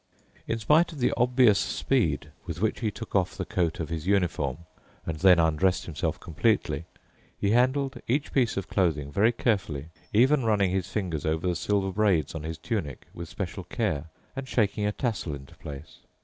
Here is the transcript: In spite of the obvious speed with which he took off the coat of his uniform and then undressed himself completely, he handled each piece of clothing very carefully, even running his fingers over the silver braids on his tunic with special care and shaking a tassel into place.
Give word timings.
In 0.47 0.57
spite 0.57 0.91
of 0.91 0.97
the 0.97 1.13
obvious 1.15 1.59
speed 1.59 2.31
with 2.47 2.59
which 2.59 2.79
he 2.79 2.89
took 2.89 3.15
off 3.15 3.37
the 3.37 3.45
coat 3.45 3.79
of 3.79 3.89
his 3.89 4.07
uniform 4.07 4.65
and 5.05 5.19
then 5.19 5.37
undressed 5.37 5.85
himself 5.85 6.19
completely, 6.19 6.85
he 7.37 7.51
handled 7.51 8.01
each 8.07 8.33
piece 8.33 8.57
of 8.57 8.67
clothing 8.67 9.11
very 9.11 9.31
carefully, 9.31 9.89
even 10.11 10.43
running 10.43 10.71
his 10.71 10.87
fingers 10.87 11.23
over 11.23 11.45
the 11.45 11.55
silver 11.55 11.91
braids 11.91 12.33
on 12.33 12.41
his 12.41 12.57
tunic 12.57 13.05
with 13.13 13.29
special 13.29 13.63
care 13.63 14.05
and 14.35 14.47
shaking 14.47 14.87
a 14.87 14.91
tassel 14.91 15.35
into 15.35 15.53
place. 15.57 15.99